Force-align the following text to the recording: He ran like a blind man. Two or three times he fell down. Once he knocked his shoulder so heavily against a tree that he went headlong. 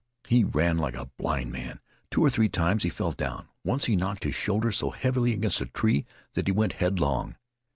He 0.27 0.43
ran 0.43 0.79
like 0.79 0.95
a 0.95 1.11
blind 1.19 1.51
man. 1.51 1.79
Two 2.09 2.25
or 2.25 2.31
three 2.31 2.49
times 2.49 2.81
he 2.81 2.89
fell 2.89 3.11
down. 3.11 3.49
Once 3.63 3.85
he 3.85 3.95
knocked 3.95 4.23
his 4.23 4.33
shoulder 4.33 4.71
so 4.71 4.89
heavily 4.89 5.31
against 5.31 5.61
a 5.61 5.67
tree 5.67 6.07
that 6.33 6.47
he 6.47 6.51
went 6.51 6.73
headlong. 6.73 7.35